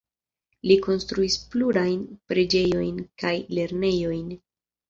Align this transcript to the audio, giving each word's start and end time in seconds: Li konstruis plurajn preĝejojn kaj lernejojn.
Li 0.69 0.77
konstruis 0.85 1.35
plurajn 1.51 2.01
preĝejojn 2.31 2.99
kaj 3.25 3.35
lernejojn. 3.59 4.37